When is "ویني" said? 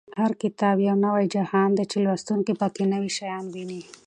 3.53-3.81